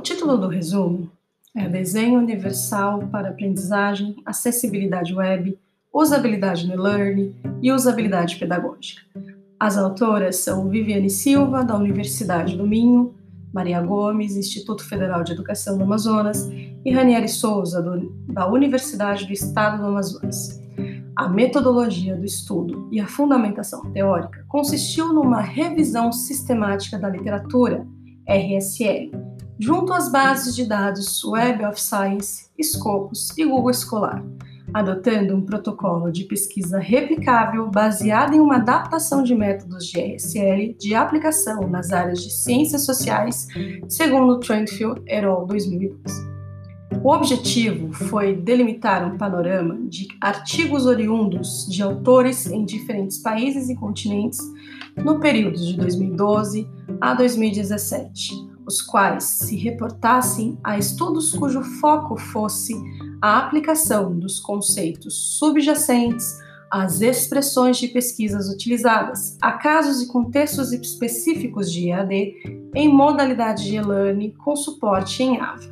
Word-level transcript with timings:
O 0.00 0.02
título 0.02 0.38
do 0.38 0.48
resumo 0.48 1.10
é 1.54 1.68
Desenho 1.68 2.20
Universal 2.20 3.00
para 3.08 3.28
Aprendizagem, 3.28 4.16
Acessibilidade 4.24 5.14
Web, 5.14 5.58
Usabilidade 5.92 6.66
no 6.66 6.82
Learning 6.82 7.36
e 7.60 7.70
Usabilidade 7.70 8.36
Pedagógica. 8.36 9.02
As 9.60 9.76
autoras 9.76 10.36
são 10.36 10.70
Viviane 10.70 11.10
Silva, 11.10 11.62
da 11.62 11.76
Universidade 11.76 12.56
do 12.56 12.66
Minho, 12.66 13.14
Maria 13.52 13.78
Gomes, 13.82 14.38
Instituto 14.38 14.88
Federal 14.88 15.22
de 15.22 15.32
Educação 15.32 15.76
do 15.76 15.84
Amazonas, 15.84 16.50
e 16.82 16.90
Ranieri 16.90 17.28
Souza, 17.28 17.82
do, 17.82 18.10
da 18.32 18.50
Universidade 18.50 19.26
do 19.26 19.34
Estado 19.34 19.82
do 19.82 19.88
Amazonas. 19.88 20.58
A 21.14 21.28
metodologia 21.28 22.16
do 22.16 22.24
estudo 22.24 22.88
e 22.90 22.98
a 22.98 23.06
fundamentação 23.06 23.92
teórica 23.92 24.46
consistiu 24.48 25.12
numa 25.12 25.42
revisão 25.42 26.10
sistemática 26.10 26.98
da 26.98 27.10
literatura, 27.10 27.86
RSL, 28.26 29.19
junto 29.60 29.92
às 29.92 30.10
bases 30.10 30.56
de 30.56 30.64
dados 30.64 31.22
Web 31.22 31.66
of 31.66 31.78
Science, 31.78 32.46
Scopus 32.62 33.36
e 33.36 33.44
Google 33.44 33.70
Escolar, 33.70 34.24
adotando 34.72 35.36
um 35.36 35.42
protocolo 35.42 36.10
de 36.10 36.24
pesquisa 36.24 36.78
replicável 36.78 37.68
baseado 37.70 38.32
em 38.32 38.40
uma 38.40 38.56
adaptação 38.56 39.22
de 39.22 39.34
métodos 39.34 39.84
de 39.86 40.00
RSL 40.00 40.74
de 40.78 40.94
aplicação 40.94 41.68
nas 41.68 41.92
áreas 41.92 42.22
de 42.22 42.32
ciências 42.32 42.86
sociais, 42.86 43.48
segundo 43.86 44.40
Trentfield 44.40 45.02
et 45.06 45.24
al. 45.24 45.46
2012. 45.46 46.30
O 47.04 47.12
objetivo 47.12 47.92
foi 47.92 48.34
delimitar 48.34 49.06
um 49.06 49.18
panorama 49.18 49.78
de 49.88 50.08
artigos 50.22 50.86
oriundos 50.86 51.66
de 51.68 51.82
autores 51.82 52.46
em 52.46 52.64
diferentes 52.64 53.18
países 53.18 53.68
e 53.68 53.74
continentes 53.74 54.38
no 54.96 55.20
período 55.20 55.58
de 55.58 55.76
2012 55.76 56.66
a 57.00 57.14
2017 57.14 58.50
os 58.70 58.80
quais 58.80 59.24
se 59.24 59.56
reportassem 59.56 60.56
a 60.62 60.78
estudos 60.78 61.32
cujo 61.32 61.60
foco 61.80 62.16
fosse 62.16 62.72
a 63.20 63.38
aplicação 63.38 64.16
dos 64.16 64.38
conceitos 64.38 65.36
subjacentes 65.38 66.38
às 66.70 67.00
expressões 67.00 67.78
de 67.78 67.88
pesquisas 67.88 68.48
utilizadas, 68.48 69.36
a 69.42 69.50
casos 69.52 70.00
e 70.00 70.06
contextos 70.06 70.72
específicos 70.72 71.72
de 71.72 71.88
EAD 71.88 72.70
em 72.72 72.88
modalidade 72.88 73.64
de 73.64 73.74
e-learning 73.74 74.30
com 74.38 74.54
suporte 74.54 75.20
em 75.20 75.40
AVA. 75.40 75.68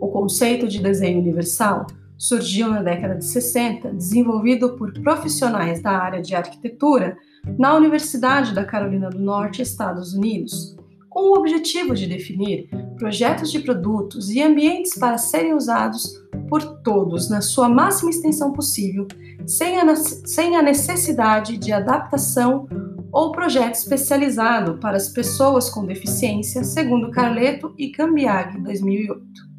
O 0.00 0.06
conceito 0.06 0.68
de 0.68 0.80
desenho 0.80 1.18
universal 1.18 1.84
surgiu 2.16 2.70
na 2.70 2.80
década 2.80 3.16
de 3.16 3.24
60, 3.24 3.92
desenvolvido 3.92 4.76
por 4.76 4.92
profissionais 5.02 5.82
da 5.82 5.90
área 5.90 6.22
de 6.22 6.36
arquitetura 6.36 7.16
na 7.58 7.74
Universidade 7.74 8.54
da 8.54 8.64
Carolina 8.64 9.10
do 9.10 9.18
Norte, 9.18 9.62
Estados 9.62 10.14
Unidos, 10.14 10.76
com 11.10 11.32
o 11.32 11.36
objetivo 11.36 11.94
de 11.94 12.06
definir 12.06 12.68
projetos 12.96 13.50
de 13.50 13.58
produtos 13.58 14.30
e 14.30 14.40
ambientes 14.40 14.96
para 14.96 15.18
serem 15.18 15.52
usados 15.52 16.22
por 16.48 16.62
todos 16.82 17.28
na 17.28 17.40
sua 17.40 17.68
máxima 17.68 18.10
extensão 18.10 18.52
possível, 18.52 19.08
sem 19.44 19.78
a, 19.78 19.96
sem 19.96 20.56
a 20.56 20.62
necessidade 20.62 21.58
de 21.58 21.72
adaptação 21.72 22.68
ou 23.12 23.32
projeto 23.32 23.74
especializado 23.74 24.78
para 24.78 24.96
as 24.96 25.08
pessoas 25.08 25.68
com 25.68 25.84
deficiência, 25.84 26.62
segundo 26.62 27.10
Carleto 27.10 27.74
e 27.76 27.90
Cambiag, 27.90 28.60
2008. 28.60 29.50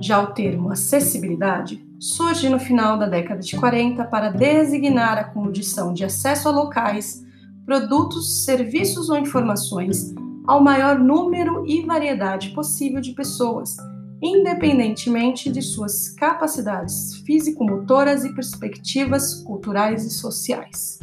Já 0.00 0.20
o 0.20 0.28
termo 0.28 0.72
acessibilidade 0.72 1.86
surge 2.00 2.48
no 2.48 2.58
final 2.58 2.98
da 2.98 3.06
década 3.06 3.40
de 3.40 3.56
40 3.56 4.04
para 4.06 4.30
designar 4.30 5.18
a 5.18 5.24
condição 5.24 5.92
de 5.92 6.04
acesso 6.04 6.48
a 6.48 6.50
locais, 6.50 7.24
produtos, 7.66 8.44
serviços 8.44 9.10
ou 9.10 9.18
informações 9.18 10.12
ao 10.50 10.60
maior 10.60 10.98
número 10.98 11.64
e 11.64 11.86
variedade 11.86 12.48
possível 12.50 13.00
de 13.00 13.12
pessoas, 13.12 13.76
independentemente 14.20 15.48
de 15.48 15.62
suas 15.62 16.08
capacidades 16.08 17.22
físico-motoras 17.24 18.24
e 18.24 18.34
perspectivas 18.34 19.44
culturais 19.44 20.04
e 20.04 20.10
sociais. 20.10 20.98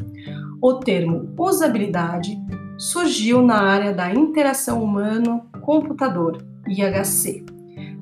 O 0.61 0.73
termo 0.73 1.33
usabilidade 1.39 2.37
surgiu 2.77 3.41
na 3.41 3.61
área 3.61 3.93
da 3.93 4.13
interação 4.13 4.83
humano-computador, 4.83 6.45
IHC, 6.67 7.45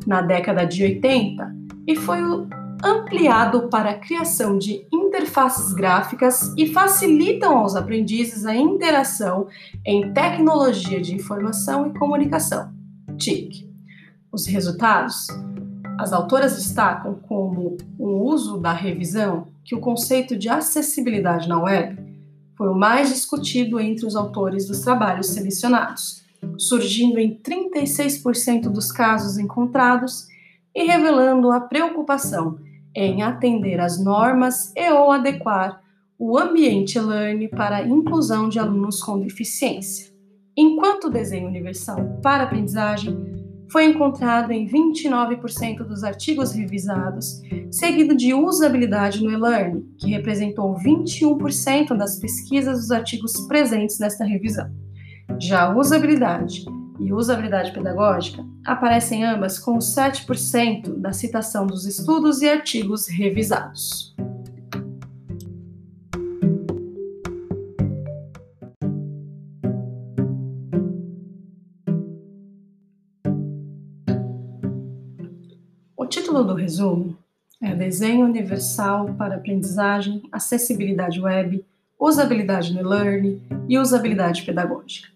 na 0.08 0.24
década 0.24 0.66
de 0.66 0.84
80 0.84 1.56
e 1.88 1.96
foi 1.96 2.18
ampliado 2.84 3.70
para 3.70 3.92
a 3.92 4.00
criação 4.00 4.58
de 4.58 4.88
interfaces 5.26 5.74
gráficas 5.74 6.54
e 6.56 6.68
facilitam 6.68 7.58
aos 7.58 7.76
aprendizes 7.76 8.46
a 8.46 8.56
interação 8.56 9.48
em 9.84 10.14
tecnologia 10.14 11.02
de 11.02 11.16
informação 11.16 11.88
e 11.88 11.98
comunicação, 11.98 12.72
TIC. 13.18 13.68
Os 14.32 14.46
resultados? 14.46 15.28
As 15.98 16.14
autoras 16.14 16.56
destacam 16.56 17.16
como 17.28 17.76
o 17.98 18.08
uso 18.24 18.60
da 18.60 18.72
revisão 18.72 19.48
que 19.64 19.74
o 19.74 19.80
conceito 19.80 20.38
de 20.38 20.48
acessibilidade 20.48 21.50
na 21.50 21.60
web 21.60 21.98
foi 22.56 22.70
o 22.70 22.76
mais 22.76 23.10
discutido 23.10 23.80
entre 23.80 24.06
os 24.06 24.16
autores 24.16 24.68
dos 24.68 24.82
trabalhos 24.82 25.28
selecionados, 25.28 26.24
surgindo 26.58 27.18
em 27.18 27.36
36% 27.36 28.70
dos 28.70 28.92
casos 28.92 29.40
encontrados 29.40 30.28
e 30.74 30.84
revelando 30.84 31.52
a 31.52 31.62
preocupação 31.62 32.60
em 32.96 33.22
atender 33.22 33.80
às 33.80 34.02
normas 34.02 34.72
e 34.76 34.90
ou 34.90 35.12
adequar 35.12 35.82
o 36.18 36.38
ambiente 36.38 36.98
Learn 36.98 37.48
para 37.50 37.78
a 37.78 37.86
inclusão 37.86 38.48
de 38.48 38.58
alunos 38.58 39.02
com 39.02 39.20
deficiência. 39.20 40.14
Enquanto 40.58 41.06
o 41.06 41.10
desenho 41.10 41.48
universal 41.48 42.20
para 42.24 42.44
aprendizagem 42.44 43.36
foi 43.70 43.86
encontrado 43.86 44.52
em 44.52 44.66
29% 44.66 45.80
dos 45.80 46.04
artigos 46.04 46.54
revisados, 46.54 47.42
seguido 47.70 48.16
de 48.16 48.34
usabilidade 48.34 49.22
no 49.22 49.32
e-learning, 49.32 49.86
que 49.98 50.12
representou 50.12 50.76
21% 50.76 51.98
das 51.98 52.18
pesquisas 52.18 52.80
dos 52.80 52.92
artigos 52.92 53.34
presentes 53.48 54.00
nesta 54.00 54.24
revisão. 54.24 54.72
Já 55.40 55.64
a 55.64 55.78
usabilidade 55.78 56.64
e 57.00 57.14
usabilidade 57.14 57.72
pedagógica 57.72 58.46
aparecem 58.66 59.24
ambas 59.24 59.60
com 59.60 59.78
7% 59.78 60.96
da 60.98 61.14
citação 61.14 61.68
dos 61.68 61.86
estudos 61.86 62.42
e 62.42 62.50
artigos 62.50 63.08
revisados. 63.08 64.16
O 75.96 76.06
título 76.06 76.44
do 76.44 76.54
resumo 76.54 77.18
é 77.62 77.74
Desenho 77.74 78.26
Universal 78.26 79.14
para 79.18 79.36
Aprendizagem, 79.36 80.22
Acessibilidade 80.32 81.20
Web, 81.20 81.66
Usabilidade 82.00 82.74
no 82.74 82.88
Learning 82.88 83.42
e 83.68 83.78
Usabilidade 83.80 84.44
Pedagógica 84.44 85.08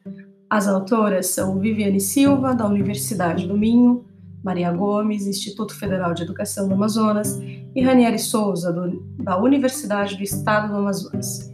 as 0.49 0.67
autoras 0.67 1.27
são 1.27 1.59
Viviane 1.59 1.99
Silva, 1.99 2.55
da 2.55 2.65
Universidade 2.65 3.47
do 3.47 3.55
Minho, 3.55 4.05
Maria 4.43 4.71
Gomes, 4.71 5.27
Instituto 5.27 5.75
Federal 5.75 6.13
de 6.13 6.23
Educação 6.23 6.67
do 6.67 6.73
Amazonas, 6.73 7.39
e 7.75 7.81
Ranieri 7.83 8.17
Souza, 8.17 8.73
do, 8.73 8.99
da 9.21 9.37
Universidade 9.37 10.17
do 10.17 10.23
Estado 10.23 10.69
do 10.69 10.77
Amazonas. 10.77 11.51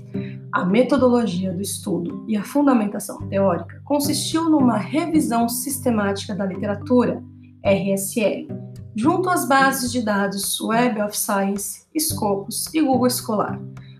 A 0.52 0.64
metodologia 0.64 1.52
do 1.52 1.62
estudo 1.62 2.24
e 2.26 2.38
a 2.38 2.44
fundamentação 2.44 3.28
teórica 3.28 3.82
consistiu 3.84 4.50
numa 4.50 4.78
revisão 4.78 5.50
sistemática 5.50 6.34
da 6.34 6.46
literatura, 6.46 7.22
RSL, 7.62 8.48
junto 8.96 9.30
às 9.30 9.46
bases 9.46 9.92
de 9.92 10.02
dados 10.02 10.62
Web 10.62 11.02
of 11.02 11.18
Science, 11.18 11.86
Scopus 12.00 12.74
e 12.74 12.82
Google 12.82 13.08
Escolar 13.08 13.60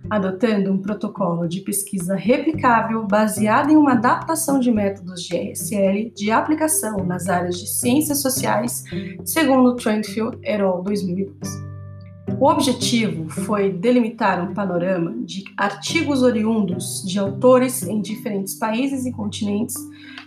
adotando 0.10 0.72
um 0.72 0.78
protocolo 0.78 1.48
de 1.48 1.62
pesquisa 1.62 2.16
replicável 2.16 3.06
baseado 3.06 3.72
em 3.72 3.78
uma 3.78 3.94
adaptação 3.94 4.60
de 4.60 4.72
métodos 4.72 5.24
de 5.24 5.36
RSL 5.36 6.12
de 6.16 6.32
aplicação 6.32 7.04
nas 7.06 7.28
áreas 7.28 7.60
de 7.60 7.68
ciências 7.68 8.22
sociais, 8.22 8.84
segundo 9.24 9.76
Trentfield 9.76 10.38
et 10.44 10.62
al. 10.62 10.84
2012. 10.84 11.76
O 12.40 12.50
objetivo 12.50 13.30
foi 13.30 13.72
delimitar 13.72 14.44
um 14.44 14.54
panorama 14.54 15.16
de 15.24 15.44
artigos 15.56 16.22
oriundos 16.22 17.04
de 17.06 17.18
autores 17.18 17.84
em 17.84 18.02
diferentes 18.02 18.56
países 18.56 19.06
e 19.06 19.12
continentes 19.12 19.76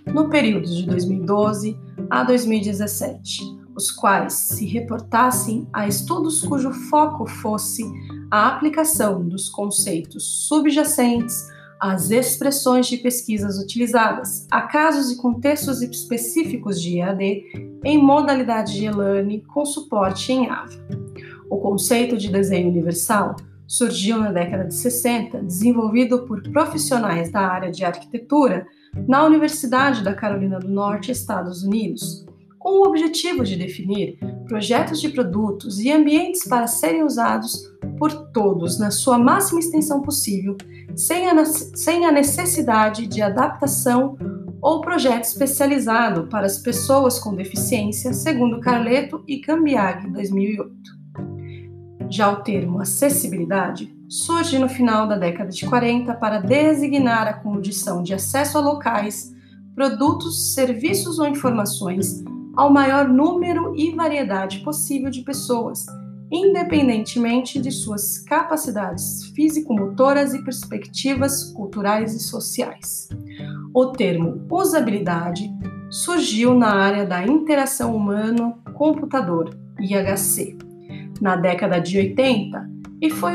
no 0.07 0.29
período 0.31 0.67
de 0.67 0.87
2012 0.87 1.77
a 2.09 2.23
2017, 2.25 3.43
os 3.77 3.91
quais 3.91 4.33
se 4.33 4.65
reportassem 4.65 5.67
a 5.73 5.87
estudos 5.87 6.41
cujo 6.41 6.73
foco 6.73 7.27
fosse 7.27 7.85
a 8.31 8.49
aplicação 8.49 9.27
dos 9.27 9.49
conceitos 9.49 10.47
subjacentes 10.47 11.47
às 11.81 12.11
expressões 12.11 12.87
de 12.87 12.97
pesquisas 12.97 13.59
utilizadas, 13.59 14.47
a 14.51 14.63
casos 14.63 15.11
e 15.13 15.17
contextos 15.17 15.81
específicos 15.81 16.83
de 16.83 16.99
EAD 16.99 17.45
em 17.85 17.99
modalidade 17.99 18.75
de 18.75 18.87
e-learning 18.87 19.41
com 19.47 19.65
suporte 19.65 20.33
em 20.33 20.49
AVA. 20.49 20.75
O 21.49 21.59
conceito 21.59 22.17
de 22.17 22.29
desenho 22.29 22.69
universal 22.69 23.37
surgiu 23.67 24.19
na 24.19 24.33
década 24.33 24.65
de 24.65 24.75
60, 24.75 25.43
desenvolvido 25.43 26.27
por 26.27 26.43
profissionais 26.51 27.31
da 27.31 27.41
área 27.41 27.71
de 27.71 27.85
arquitetura 27.85 28.67
na 29.07 29.25
Universidade 29.25 30.03
da 30.03 30.15
Carolina 30.15 30.59
do 30.59 30.69
Norte, 30.69 31.13
Estados 31.13 31.63
Unidos, 31.63 32.27
com 32.59 32.81
o 32.81 32.89
objetivo 32.89 33.45
de 33.45 33.57
definir 33.57 34.19
projetos 34.47 35.01
de 35.01 35.11
produtos 35.11 35.79
e 35.79 35.93
ambientes 35.93 36.49
para 36.49 36.67
serem 36.67 37.05
usados 37.05 37.71
por 37.99 38.31
todos 38.31 38.79
na 38.79 38.91
sua 38.91 39.19
máxima 39.19 39.61
extensão 39.61 40.01
possível, 40.01 40.57
sem 40.95 41.29
a, 41.29 41.45
sem 41.45 42.07
a 42.07 42.13
necessidade 42.13 43.07
de 43.07 43.21
adaptação 43.21 44.17
ou 44.61 44.81
projeto 44.81 45.25
especializado 45.25 46.27
para 46.29 46.47
as 46.47 46.59
pessoas 46.59 47.19
com 47.19 47.35
deficiência, 47.35 48.13
segundo 48.13 48.61
Carleto 48.61 49.23
e 49.27 49.39
Cambiag, 49.39 50.11
2008. 50.11 50.99
Já 52.11 52.33
o 52.33 52.37
termo 52.37 52.81
acessibilidade 52.81 53.95
surge 54.09 54.59
no 54.59 54.69
final 54.69 55.07
da 55.07 55.17
década 55.17 55.51
de 55.51 55.67
40 55.67 56.15
para 56.15 56.39
designar 56.39 57.29
a 57.29 57.35
condição 57.35 58.03
de 58.03 58.15
acesso 58.15 58.57
a 58.57 58.61
locais, 58.61 59.35
produtos, 59.75 60.55
serviços 60.55 61.19
ou 61.19 61.29
informações 61.29 62.25
ao 62.57 62.73
maior 62.73 63.07
número 63.07 63.73
e 63.77 63.95
variedade 63.95 64.61
possível 64.61 65.11
de 65.11 65.23
pessoas, 65.23 65.87
independentemente 66.31 67.61
de 67.61 67.71
suas 67.71 68.19
capacidades 68.19 69.27
físico-motoras 69.35 70.35
e 70.35 70.43
perspectivas 70.43 71.45
culturais 71.53 72.15
e 72.15 72.21
sociais. 72.21 73.09
O 73.75 73.87
termo 73.87 74.47
usabilidade 74.51 75.51
surgiu 75.91 76.55
na 76.55 76.75
área 76.75 77.07
da 77.07 77.27
interação 77.27 77.97
humano-computador, 77.97 79.57
IHC, 79.81 80.59
na 81.21 81.37
década 81.37 81.81
de 81.81 81.99
80 81.99 82.69
e 83.01 83.11
foi 83.11 83.33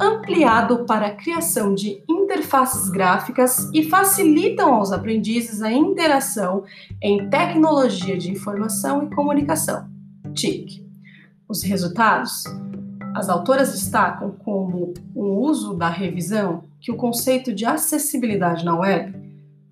ampliado 0.00 0.84
para 0.86 1.08
a 1.08 1.14
criação 1.14 1.74
de 1.74 2.02
interfaces 2.08 2.88
gráficas 2.88 3.68
e 3.74 3.82
facilitam 3.82 4.74
aos 4.74 4.92
aprendizes 4.92 5.62
a 5.62 5.70
interação 5.70 6.64
em 7.02 7.28
tecnologia 7.28 8.16
de 8.16 8.30
informação 8.30 9.02
e 9.02 9.14
comunicação, 9.14 9.88
TIC. 10.32 10.89
Os 11.50 11.64
resultados? 11.64 12.44
As 13.12 13.28
autoras 13.28 13.72
destacam 13.72 14.30
como 14.44 14.94
o 15.12 15.24
uso 15.40 15.74
da 15.74 15.88
revisão 15.88 16.62
que 16.80 16.92
o 16.92 16.96
conceito 16.96 17.52
de 17.52 17.66
acessibilidade 17.66 18.64
na 18.64 18.78
web 18.78 19.12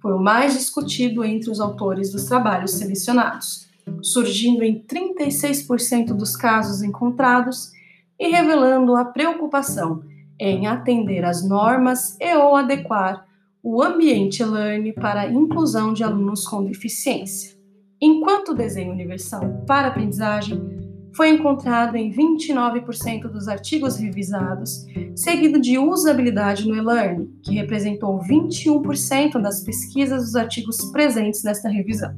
foi 0.02 0.12
o 0.12 0.18
mais 0.18 0.54
discutido 0.54 1.24
entre 1.24 1.48
os 1.48 1.60
autores 1.60 2.10
dos 2.10 2.24
trabalhos 2.24 2.72
selecionados, 2.72 3.68
surgindo 4.02 4.64
em 4.64 4.82
36% 4.82 6.06
dos 6.14 6.34
casos 6.34 6.82
encontrados 6.82 7.70
e 8.18 8.26
revelando 8.26 8.96
a 8.96 9.04
preocupação 9.04 10.02
em 10.36 10.66
atender 10.66 11.24
às 11.24 11.48
normas 11.48 12.16
e 12.20 12.34
ou 12.34 12.56
adequar 12.56 13.24
o 13.62 13.80
ambiente 13.80 14.42
e-learning 14.42 14.94
para 14.94 15.20
a 15.20 15.30
inclusão 15.30 15.92
de 15.92 16.02
alunos 16.02 16.44
com 16.44 16.64
deficiência. 16.64 17.56
Enquanto 18.00 18.48
o 18.48 18.54
desenho 18.54 18.90
universal 18.90 19.62
para 19.64 19.86
aprendizagem 19.86 20.77
foi 21.14 21.30
encontrado 21.30 21.96
em 21.96 22.12
29% 22.12 23.28
dos 23.28 23.48
artigos 23.48 23.96
revisados, 23.96 24.86
seguido 25.14 25.60
de 25.60 25.78
usabilidade 25.78 26.66
no 26.66 26.76
e-learning, 26.76 27.30
que 27.42 27.54
representou 27.54 28.20
21% 28.20 29.40
das 29.40 29.62
pesquisas 29.62 30.24
dos 30.24 30.36
artigos 30.36 30.76
presentes 30.92 31.42
nesta 31.42 31.68
revisão. 31.68 32.14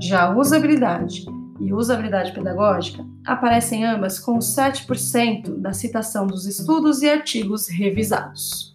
Já 0.00 0.34
usabilidade 0.34 1.24
e 1.60 1.72
usabilidade 1.72 2.32
pedagógica 2.32 3.04
aparecem 3.26 3.84
ambas 3.84 4.18
com 4.18 4.38
7% 4.38 5.56
da 5.56 5.72
citação 5.72 6.26
dos 6.26 6.46
estudos 6.46 7.02
e 7.02 7.08
artigos 7.08 7.68
revisados. 7.68 8.73